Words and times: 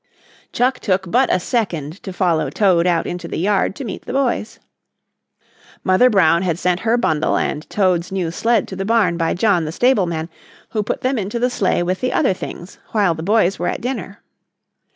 Chuck 0.51 0.79
took 0.79 1.11
but 1.11 1.31
a 1.31 1.39
second 1.39 2.01
to 2.01 2.11
follow 2.11 2.49
Toad 2.49 2.87
out 2.87 3.05
into 3.05 3.27
the 3.27 3.37
yard 3.37 3.75
to 3.75 3.83
meet 3.83 4.05
the 4.05 4.13
boys. 4.13 4.57
Mother 5.83 6.09
Brown 6.09 6.41
had 6.41 6.57
sent 6.57 6.79
her 6.79 6.97
bundle 6.97 7.37
and 7.37 7.69
Toad's 7.69 8.11
new 8.11 8.31
sled 8.31 8.67
to 8.69 8.75
the 8.75 8.83
barn 8.83 9.15
by 9.15 9.35
John, 9.35 9.63
the 9.65 9.71
stableman, 9.71 10.27
who 10.69 10.81
put 10.81 11.01
them 11.01 11.19
into 11.19 11.37
the 11.37 11.51
sleigh 11.51 11.83
with 11.83 12.01
the 12.01 12.13
other 12.13 12.33
things 12.33 12.79
while 12.93 13.13
the 13.13 13.21
boys 13.21 13.59
were 13.59 13.67
at 13.67 13.79
dinner. 13.81 14.23